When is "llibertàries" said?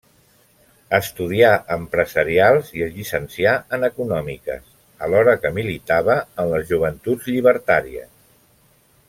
7.35-8.11